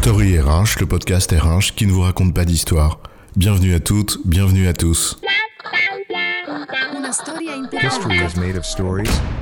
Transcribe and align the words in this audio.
Story 0.00 0.38
RH, 0.38 0.78
le 0.78 0.86
podcast 0.86 1.32
RH 1.32 1.74
qui 1.74 1.84
ne 1.84 1.90
vous 1.90 2.02
raconte 2.02 2.32
pas 2.32 2.44
d'histoire. 2.44 3.00
Bienvenue 3.34 3.74
à 3.74 3.80
toutes, 3.80 4.20
bienvenue 4.24 4.68
à 4.68 4.72
tous. 4.72 5.18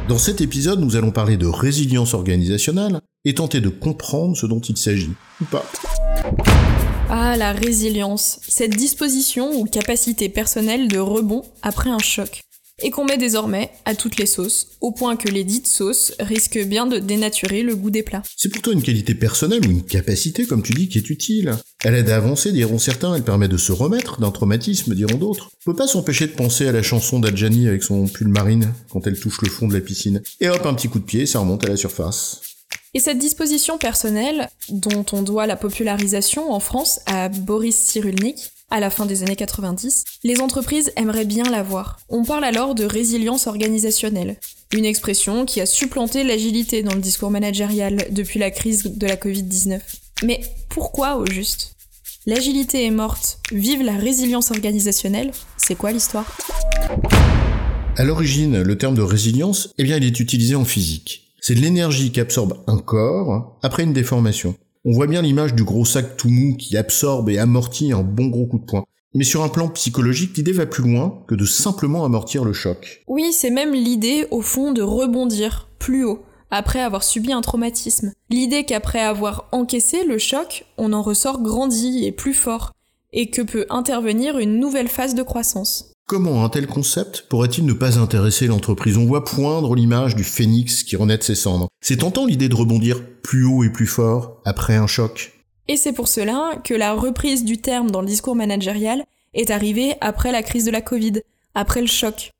Dans 0.08 0.18
cet 0.18 0.40
épisode, 0.40 0.80
nous 0.80 0.96
allons 0.96 1.10
parler 1.10 1.36
de 1.36 1.46
résilience 1.46 2.14
organisationnelle 2.14 3.00
et 3.26 3.34
tenter 3.34 3.60
de 3.60 3.68
comprendre 3.68 4.34
ce 4.34 4.46
dont 4.46 4.60
il 4.60 4.78
s'agit. 4.78 5.12
Ou 5.42 5.44
pas. 5.44 5.64
Ah, 7.10 7.36
la 7.36 7.52
résilience, 7.52 8.40
cette 8.48 8.74
disposition 8.74 9.52
ou 9.60 9.66
capacité 9.66 10.30
personnelle 10.30 10.88
de 10.88 10.98
rebond 10.98 11.42
après 11.62 11.90
un 11.90 11.98
choc 11.98 12.40
et 12.82 12.90
qu'on 12.90 13.04
met 13.04 13.16
désormais 13.16 13.70
à 13.86 13.94
toutes 13.94 14.18
les 14.18 14.26
sauces, 14.26 14.68
au 14.80 14.92
point 14.92 15.16
que 15.16 15.28
les 15.28 15.44
dites 15.44 15.66
sauces 15.66 16.12
risquent 16.20 16.62
bien 16.64 16.86
de 16.86 16.98
dénaturer 16.98 17.62
le 17.62 17.74
goût 17.74 17.90
des 17.90 18.02
plats. 18.02 18.22
C'est 18.36 18.50
plutôt 18.50 18.72
une 18.72 18.82
qualité 18.82 19.14
personnelle 19.14 19.66
ou 19.66 19.70
une 19.70 19.82
capacité, 19.82 20.46
comme 20.46 20.62
tu 20.62 20.72
dis, 20.72 20.88
qui 20.88 20.98
est 20.98 21.08
utile. 21.08 21.52
Elle 21.82 21.94
aide 21.94 22.10
à 22.10 22.16
avancer, 22.16 22.52
diront 22.52 22.78
certains, 22.78 23.14
elle 23.14 23.22
permet 23.22 23.48
de 23.48 23.56
se 23.56 23.72
remettre 23.72 24.20
d'un 24.20 24.30
traumatisme, 24.30 24.94
diront 24.94 25.16
d'autres. 25.16 25.50
On 25.66 25.72
peut 25.72 25.76
pas 25.76 25.86
s'empêcher 25.86 26.26
de 26.26 26.32
penser 26.32 26.68
à 26.68 26.72
la 26.72 26.82
chanson 26.82 27.18
d'Adjani 27.18 27.66
avec 27.66 27.82
son 27.82 28.06
pull 28.06 28.28
marine, 28.28 28.72
quand 28.90 29.06
elle 29.06 29.18
touche 29.18 29.40
le 29.40 29.48
fond 29.48 29.68
de 29.68 29.74
la 29.74 29.80
piscine. 29.80 30.20
Et 30.40 30.48
hop, 30.48 30.66
un 30.66 30.74
petit 30.74 30.88
coup 30.88 30.98
de 30.98 31.04
pied, 31.04 31.24
ça 31.24 31.38
remonte 31.38 31.64
à 31.64 31.68
la 31.68 31.76
surface. 31.76 32.42
Et 32.92 33.00
cette 33.00 33.18
disposition 33.18 33.78
personnelle, 33.78 34.48
dont 34.68 35.04
on 35.12 35.22
doit 35.22 35.46
la 35.46 35.56
popularisation 35.56 36.52
en 36.52 36.60
France 36.60 37.00
à 37.06 37.28
Boris 37.28 37.76
Cyrulnik, 37.76 38.52
à 38.70 38.80
la 38.80 38.90
fin 38.90 39.06
des 39.06 39.22
années 39.22 39.36
90, 39.36 40.04
les 40.24 40.40
entreprises 40.40 40.92
aimeraient 40.96 41.24
bien 41.24 41.44
l'avoir. 41.44 41.98
On 42.08 42.24
parle 42.24 42.44
alors 42.44 42.74
de 42.74 42.84
résilience 42.84 43.46
organisationnelle, 43.46 44.38
une 44.72 44.84
expression 44.84 45.46
qui 45.46 45.60
a 45.60 45.66
supplanté 45.66 46.24
l'agilité 46.24 46.82
dans 46.82 46.94
le 46.94 47.00
discours 47.00 47.30
managérial 47.30 48.06
depuis 48.10 48.38
la 48.38 48.50
crise 48.50 48.84
de 48.84 49.06
la 49.06 49.16
Covid-19. 49.16 49.80
Mais 50.24 50.40
pourquoi 50.68 51.16
au 51.16 51.26
juste? 51.26 51.74
L'agilité 52.26 52.84
est 52.84 52.90
morte, 52.90 53.38
vive 53.52 53.82
la 53.82 53.96
résilience 53.96 54.50
organisationnelle, 54.50 55.30
c'est 55.56 55.76
quoi 55.76 55.92
l'histoire? 55.92 56.36
À 57.96 58.04
l'origine, 58.04 58.62
le 58.62 58.76
terme 58.76 58.96
de 58.96 59.02
résilience, 59.02 59.70
eh 59.78 59.84
bien, 59.84 59.96
il 59.96 60.04
est 60.04 60.20
utilisé 60.20 60.56
en 60.56 60.64
physique. 60.64 61.32
C'est 61.40 61.54
l'énergie 61.54 62.10
qu'absorbe 62.10 62.64
un 62.66 62.78
corps 62.78 63.58
après 63.62 63.84
une 63.84 63.92
déformation. 63.92 64.56
On 64.88 64.92
voit 64.92 65.08
bien 65.08 65.20
l'image 65.20 65.52
du 65.52 65.64
gros 65.64 65.84
sac 65.84 66.16
tout 66.16 66.28
mou 66.28 66.54
qui 66.56 66.76
absorbe 66.76 67.28
et 67.28 67.40
amortit 67.40 67.92
un 67.92 68.04
bon 68.04 68.28
gros 68.28 68.46
coup 68.46 68.60
de 68.60 68.64
poing. 68.64 68.84
Mais 69.14 69.24
sur 69.24 69.42
un 69.42 69.48
plan 69.48 69.68
psychologique, 69.68 70.36
l'idée 70.36 70.52
va 70.52 70.64
plus 70.64 70.84
loin 70.84 71.24
que 71.26 71.34
de 71.34 71.44
simplement 71.44 72.04
amortir 72.04 72.44
le 72.44 72.52
choc. 72.52 73.02
Oui, 73.08 73.32
c'est 73.32 73.50
même 73.50 73.72
l'idée, 73.72 74.28
au 74.30 74.42
fond, 74.42 74.70
de 74.70 74.82
rebondir 74.82 75.68
plus 75.80 76.04
haut, 76.04 76.22
après 76.52 76.80
avoir 76.80 77.02
subi 77.02 77.32
un 77.32 77.40
traumatisme. 77.40 78.12
L'idée 78.30 78.62
qu'après 78.62 79.00
avoir 79.00 79.48
encaissé 79.50 80.04
le 80.04 80.18
choc, 80.18 80.66
on 80.78 80.92
en 80.92 81.02
ressort 81.02 81.42
grandi 81.42 82.04
et 82.04 82.12
plus 82.12 82.34
fort, 82.34 82.70
et 83.12 83.28
que 83.28 83.42
peut 83.42 83.66
intervenir 83.70 84.38
une 84.38 84.60
nouvelle 84.60 84.86
phase 84.86 85.16
de 85.16 85.24
croissance. 85.24 85.95
Comment 86.08 86.44
un 86.44 86.48
tel 86.48 86.68
concept 86.68 87.26
pourrait-il 87.28 87.66
ne 87.66 87.72
pas 87.72 87.98
intéresser 87.98 88.46
l'entreprise? 88.46 88.96
On 88.96 89.06
voit 89.06 89.24
poindre 89.24 89.74
l'image 89.74 90.14
du 90.14 90.22
phénix 90.22 90.84
qui 90.84 90.94
renaît 90.94 91.18
de 91.18 91.24
ses 91.24 91.34
cendres. 91.34 91.66
C'est 91.80 91.96
tentant 91.96 92.26
l'idée 92.26 92.48
de 92.48 92.54
rebondir 92.54 93.04
plus 93.24 93.44
haut 93.44 93.64
et 93.64 93.70
plus 93.70 93.88
fort 93.88 94.40
après 94.44 94.76
un 94.76 94.86
choc? 94.86 95.32
Et 95.66 95.76
c'est 95.76 95.92
pour 95.92 96.06
cela 96.06 96.60
que 96.62 96.74
la 96.74 96.92
reprise 96.92 97.44
du 97.44 97.58
terme 97.58 97.90
dans 97.90 98.02
le 98.02 98.06
discours 98.06 98.36
managérial 98.36 99.02
est 99.34 99.50
arrivée 99.50 99.94
après 100.00 100.30
la 100.30 100.44
crise 100.44 100.64
de 100.64 100.70
la 100.70 100.80
Covid, 100.80 101.22
après 101.56 101.80
le 101.80 101.88
choc. 101.88 102.30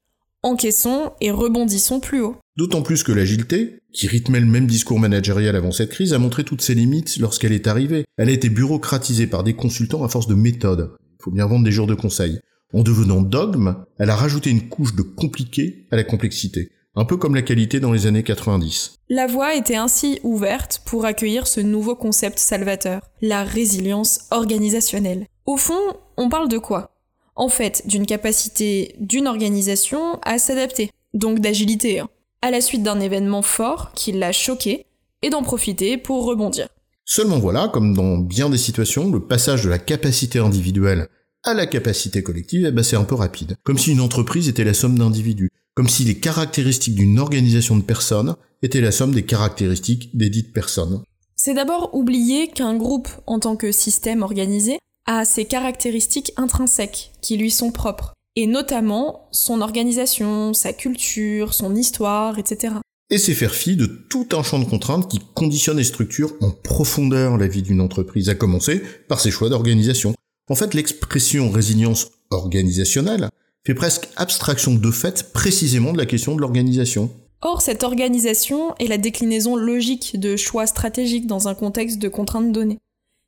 Encaissons 0.45 1.11
et 1.21 1.33
rebondissons 1.33 1.99
plus 1.99 2.21
haut. 2.21 2.37
D'autant 2.57 2.83
plus 2.83 3.03
que 3.03 3.11
l'agilité, 3.11 3.81
qui 3.93 4.07
rythmait 4.07 4.39
le 4.39 4.47
même 4.47 4.69
discours 4.69 5.01
managérial 5.01 5.57
avant 5.57 5.73
cette 5.73 5.91
crise, 5.91 6.13
a 6.13 6.21
montré 6.21 6.45
toutes 6.45 6.63
ses 6.63 6.77
limites 6.77 7.17
lorsqu'elle 7.19 7.51
est 7.51 7.67
arrivée. 7.67 8.05
Elle 8.17 8.29
a 8.29 8.33
été 8.33 8.49
bureaucratisée 8.49 9.27
par 9.27 9.43
des 9.43 9.55
consultants 9.55 10.05
à 10.05 10.09
force 10.09 10.29
de 10.29 10.37
méthodes. 10.37 10.93
Il 11.19 11.25
faut 11.25 11.33
bien 11.33 11.47
vendre 11.47 11.65
des 11.65 11.73
jours 11.73 11.89
de 11.89 11.95
conseils. 11.95 12.39
En 12.77 12.83
devenant 12.83 13.23
dogme, 13.23 13.75
elle 13.99 14.11
a 14.11 14.17
rajouté 14.17 14.51
une 14.51 14.69
couche 14.69 14.95
de 14.95 15.01
compliqué 15.01 15.87
à 15.91 15.97
la 15.97 16.05
complexité, 16.05 16.73
un 16.95 17.07
peu 17.07 17.17
comme 17.17 17.35
la 17.35 17.41
qualité 17.41 17.81
dans 17.81 17.91
les 17.91 18.07
années 18.07 18.23
90. 18.23 18.99
La 19.09 19.27
voie 19.27 19.55
était 19.55 19.77
ainsi 19.77 20.21
ouverte 20.23 20.83
pour 20.85 21.07
accueillir 21.07 21.47
ce 21.47 21.61
nouveau 21.61 21.97
concept 21.97 22.39
salvateur, 22.39 23.01
la 23.23 23.45
résilience 23.45 24.27
organisationnelle. 24.31 25.27
Au 25.47 25.57
fond, 25.57 25.81
on 26.19 26.29
parle 26.29 26.51
de 26.51 26.59
quoi? 26.59 26.91
En 27.35 27.49
fait, 27.49 27.83
d'une 27.87 28.05
capacité 28.05 28.95
d'une 29.01 29.27
organisation 29.27 30.19
à 30.21 30.39
s'adapter, 30.39 30.91
donc 31.15 31.41
d'agilité, 31.41 32.01
hein, 32.01 32.11
à 32.43 32.51
la 32.51 32.61
suite 32.61 32.83
d'un 32.83 33.01
événement 33.01 33.41
fort 33.41 33.93
qui 33.95 34.13
l'a 34.13 34.33
choqué, 34.33 34.85
et 35.23 35.31
d'en 35.31 35.43
profiter 35.43 35.97
pour 35.97 36.27
rebondir. 36.27 36.69
Seulement 37.07 37.39
voilà, 37.39 37.69
comme 37.73 37.95
dans 37.95 38.19
bien 38.19 38.51
des 38.51 38.59
situations, 38.59 39.11
le 39.11 39.21
passage 39.21 39.65
de 39.65 39.71
la 39.71 39.79
capacité 39.79 40.41
individuelle 40.41 41.09
à 41.47 41.55
la 41.55 41.67
capacité 41.67 42.23
collective, 42.23 42.67
eh 42.67 42.73
ben 42.73 42.83
c'est 42.83 42.97
un 42.97 43.05
peu 43.05 43.15
rapide. 43.15 43.57
Comme 43.63 43.79
si 43.79 43.93
une 43.93 44.01
entreprise 44.01 44.49
était 44.49 44.65
la 44.65 44.75
somme 44.75 44.99
d'individus. 44.99 45.51
Comme 45.75 45.89
si 45.89 46.05
les 46.05 46.19
caractéristiques 46.19 46.97
d'une 46.97 47.19
organisation 47.19 47.77
de 47.77 47.83
personnes 47.83 48.35
étaient 48.63 48.81
la 48.81 48.93
somme 48.93 49.15
des 49.15 49.25
caractéristiques 49.25 50.17
des 50.17 50.29
dites 50.29 50.53
personnes. 50.53 51.03
C'est 51.37 51.55
d'abord 51.55 51.95
oublier 51.95 52.49
qu'un 52.49 52.75
groupe, 52.77 53.09
en 53.27 53.39
tant 53.39 53.57
que 53.57 53.71
système 53.71 54.23
organisé, 54.23 54.79
a 55.07 55.25
ses 55.25 55.45
caractéristiques 55.45 56.33
intrinsèques, 56.37 57.13
qui 57.23 57.37
lui 57.37 57.51
sont 57.51 57.71
propres, 57.71 58.15
et 58.35 58.47
notamment 58.47 59.29
son 59.31 59.61
organisation, 59.61 60.53
sa 60.53 60.73
culture, 60.73 61.55
son 61.55 61.77
histoire, 61.77 62.39
etc. 62.39 62.75
Et 63.11 63.19
c'est 63.19 63.35
faire 63.35 63.55
fi 63.55 63.77
de 63.77 63.87
tout 63.87 64.27
un 64.33 64.43
champ 64.43 64.59
de 64.59 64.65
contraintes 64.65 65.09
qui 65.09 65.21
conditionne 65.35 65.79
et 65.79 65.85
structure 65.85 66.33
en 66.41 66.51
profondeur 66.51 67.37
la 67.37 67.47
vie 67.47 67.63
d'une 67.63 67.81
entreprise, 67.81 68.31
à 68.31 68.35
commencer 68.35 68.83
par 69.09 69.21
ses 69.21 69.31
choix 69.31 69.49
d'organisation, 69.49 70.15
en 70.49 70.55
fait, 70.55 70.75
l'expression 70.75 71.51
résilience 71.51 72.09
organisationnelle 72.31 73.29
fait 73.67 73.75
presque 73.75 74.09
abstraction 74.17 74.75
de 74.75 74.91
fait 74.91 75.33
précisément 75.33 75.93
de 75.93 75.99
la 75.99 76.07
question 76.07 76.37
de 76.37 76.41
l'organisation. 76.41 77.11
Or, 77.43 77.63
cette 77.63 77.83
organisation 77.83 78.75
est 78.77 78.87
la 78.87 78.99
déclinaison 78.99 79.57
logique 79.57 80.19
de 80.19 80.37
choix 80.37 80.67
stratégiques 80.67 81.27
dans 81.27 81.49
un 81.49 81.55
contexte 81.55 81.99
de 81.99 82.09
contraintes 82.09 82.53
données. 82.53 82.79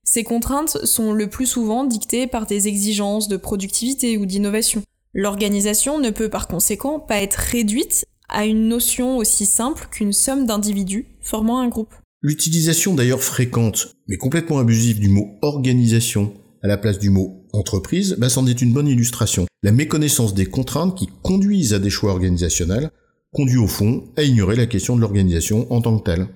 Ces 0.04 0.24
contraintes 0.24 0.84
sont 0.86 1.12
le 1.12 1.28
plus 1.28 1.46
souvent 1.46 1.84
dictées 1.84 2.26
par 2.26 2.46
des 2.46 2.68
exigences 2.68 3.28
de 3.28 3.36
productivité 3.36 4.16
ou 4.16 4.24
d'innovation. 4.24 4.82
L'organisation 5.12 5.98
ne 5.98 6.10
peut 6.10 6.30
par 6.30 6.48
conséquent 6.48 7.00
pas 7.00 7.20
être 7.20 7.34
réduite 7.34 8.06
à 8.28 8.46
une 8.46 8.68
notion 8.68 9.16
aussi 9.16 9.44
simple 9.44 9.88
qu'une 9.90 10.12
somme 10.12 10.46
d'individus 10.46 11.06
formant 11.20 11.58
un 11.58 11.68
groupe. 11.68 11.94
L'utilisation 12.22 12.94
d'ailleurs 12.94 13.22
fréquente, 13.22 13.94
mais 14.06 14.16
complètement 14.16 14.58
abusive 14.58 14.98
du 14.98 15.08
mot 15.08 15.38
organisation 15.42 16.32
à 16.62 16.66
la 16.66 16.76
place 16.76 16.98
du 16.98 17.10
mot 17.10 17.44
entreprise, 17.52 18.16
bah, 18.18 18.28
c'en 18.28 18.46
est 18.46 18.62
une 18.62 18.72
bonne 18.72 18.88
illustration. 18.88 19.46
La 19.62 19.72
méconnaissance 19.72 20.34
des 20.34 20.46
contraintes 20.46 20.96
qui 20.96 21.08
conduisent 21.22 21.74
à 21.74 21.78
des 21.78 21.90
choix 21.90 22.12
organisationnels 22.12 22.90
conduit 23.32 23.58
au 23.58 23.66
fond 23.66 24.04
à 24.16 24.22
ignorer 24.22 24.56
la 24.56 24.66
question 24.66 24.96
de 24.96 25.00
l'organisation 25.00 25.66
en 25.72 25.80
tant 25.80 25.98
que 25.98 26.04
telle. 26.04 26.28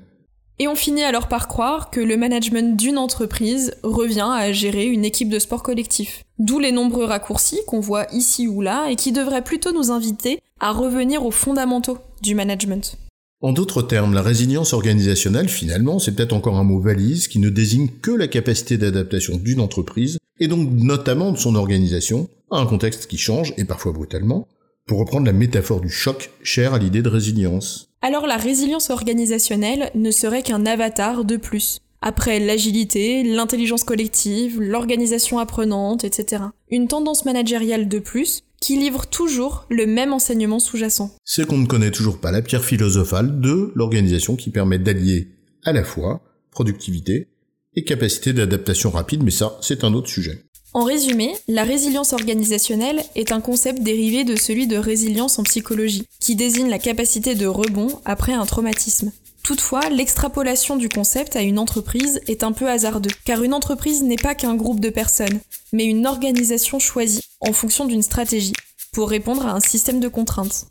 Et 0.58 0.68
on 0.68 0.74
finit 0.74 1.02
alors 1.02 1.28
par 1.28 1.48
croire 1.48 1.90
que 1.90 2.00
le 2.00 2.16
management 2.16 2.76
d'une 2.76 2.98
entreprise 2.98 3.74
revient 3.82 4.28
à 4.32 4.52
gérer 4.52 4.86
une 4.86 5.04
équipe 5.04 5.30
de 5.30 5.38
sport 5.38 5.62
collectif. 5.62 6.24
D'où 6.38 6.58
les 6.58 6.72
nombreux 6.72 7.04
raccourcis 7.04 7.58
qu'on 7.66 7.80
voit 7.80 8.06
ici 8.12 8.46
ou 8.46 8.60
là 8.60 8.88
et 8.90 8.96
qui 8.96 9.12
devraient 9.12 9.42
plutôt 9.42 9.72
nous 9.72 9.90
inviter 9.90 10.40
à 10.60 10.70
revenir 10.70 11.24
aux 11.24 11.30
fondamentaux 11.30 11.98
du 12.20 12.34
management. 12.34 12.96
En 13.44 13.52
d'autres 13.52 13.82
termes, 13.82 14.14
la 14.14 14.22
résilience 14.22 14.72
organisationnelle, 14.72 15.48
finalement, 15.48 15.98
c'est 15.98 16.14
peut-être 16.14 16.32
encore 16.32 16.58
un 16.58 16.62
mot 16.62 16.78
valise 16.78 17.26
qui 17.26 17.40
ne 17.40 17.50
désigne 17.50 17.88
que 17.88 18.12
la 18.12 18.28
capacité 18.28 18.78
d'adaptation 18.78 19.36
d'une 19.36 19.58
entreprise, 19.58 20.18
et 20.38 20.46
donc 20.46 20.70
notamment 20.70 21.32
de 21.32 21.36
son 21.36 21.56
organisation, 21.56 22.28
à 22.52 22.58
un 22.58 22.66
contexte 22.66 23.08
qui 23.08 23.18
change, 23.18 23.52
et 23.56 23.64
parfois 23.64 23.90
brutalement, 23.90 24.46
pour 24.86 25.00
reprendre 25.00 25.26
la 25.26 25.32
métaphore 25.32 25.80
du 25.80 25.90
choc 25.90 26.30
chère 26.44 26.72
à 26.74 26.78
l'idée 26.78 27.02
de 27.02 27.08
résilience. 27.08 27.88
Alors 28.00 28.28
la 28.28 28.36
résilience 28.36 28.90
organisationnelle 28.90 29.90
ne 29.96 30.12
serait 30.12 30.44
qu'un 30.44 30.64
avatar 30.64 31.24
de 31.24 31.36
plus. 31.36 31.80
Après 32.00 32.38
l'agilité, 32.38 33.24
l'intelligence 33.24 33.82
collective, 33.82 34.60
l'organisation 34.60 35.40
apprenante, 35.40 36.04
etc. 36.04 36.44
Une 36.70 36.86
tendance 36.86 37.24
managériale 37.24 37.88
de 37.88 37.98
plus 37.98 38.44
qui 38.62 38.78
livre 38.78 39.06
toujours 39.06 39.66
le 39.68 39.86
même 39.86 40.12
enseignement 40.12 40.60
sous-jacent. 40.60 41.14
C'est 41.24 41.46
qu'on 41.46 41.58
ne 41.58 41.66
connaît 41.66 41.90
toujours 41.90 42.18
pas 42.18 42.30
la 42.30 42.42
pierre 42.42 42.64
philosophale 42.64 43.40
de 43.40 43.72
l'organisation 43.74 44.36
qui 44.36 44.50
permet 44.50 44.78
d'allier 44.78 45.28
à 45.64 45.72
la 45.72 45.84
fois 45.84 46.22
productivité 46.52 47.28
et 47.74 47.82
capacité 47.84 48.32
d'adaptation 48.32 48.90
rapide, 48.90 49.24
mais 49.24 49.30
ça, 49.32 49.58
c'est 49.60 49.82
un 49.82 49.92
autre 49.94 50.08
sujet. 50.08 50.44
En 50.74 50.84
résumé, 50.84 51.34
la 51.48 51.64
résilience 51.64 52.12
organisationnelle 52.12 53.02
est 53.14 53.32
un 53.32 53.40
concept 53.40 53.82
dérivé 53.82 54.24
de 54.24 54.36
celui 54.36 54.66
de 54.66 54.76
résilience 54.76 55.38
en 55.38 55.42
psychologie, 55.42 56.06
qui 56.20 56.36
désigne 56.36 56.70
la 56.70 56.78
capacité 56.78 57.34
de 57.34 57.46
rebond 57.46 58.00
après 58.04 58.32
un 58.32 58.46
traumatisme. 58.46 59.10
Toutefois, 59.42 59.88
l'extrapolation 59.90 60.76
du 60.76 60.88
concept 60.88 61.34
à 61.34 61.42
une 61.42 61.58
entreprise 61.58 62.20
est 62.28 62.44
un 62.44 62.52
peu 62.52 62.70
hasardeux, 62.70 63.10
car 63.24 63.42
une 63.42 63.54
entreprise 63.54 64.04
n'est 64.04 64.14
pas 64.14 64.36
qu'un 64.36 64.54
groupe 64.54 64.78
de 64.78 64.88
personnes, 64.88 65.40
mais 65.72 65.84
une 65.84 66.06
organisation 66.06 66.78
choisie 66.78 67.24
en 67.40 67.52
fonction 67.52 67.86
d'une 67.86 68.02
stratégie, 68.02 68.52
pour 68.92 69.10
répondre 69.10 69.44
à 69.44 69.52
un 69.52 69.60
système 69.60 69.98
de 69.98 70.06
contraintes. 70.06 70.66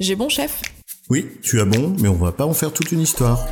J'ai 0.00 0.16
bon 0.16 0.30
chef? 0.30 0.62
Oui, 1.10 1.26
tu 1.42 1.60
as 1.60 1.66
bon, 1.66 1.94
mais 2.00 2.08
on 2.08 2.14
va 2.14 2.32
pas 2.32 2.46
en 2.46 2.54
faire 2.54 2.72
toute 2.72 2.92
une 2.92 3.00
histoire. 3.00 3.46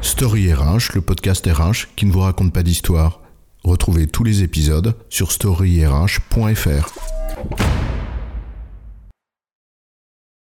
Story 0.00 0.52
RH, 0.52 0.94
le 0.94 1.00
podcast 1.00 1.46
RH 1.46 1.94
qui 1.94 2.06
ne 2.06 2.12
vous 2.12 2.20
raconte 2.20 2.52
pas 2.52 2.64
d'histoire. 2.64 3.20
Retrouvez 3.62 4.08
tous 4.08 4.24
les 4.24 4.42
épisodes 4.42 4.96
sur 5.08 5.30
storyrh.fr. 5.30 6.92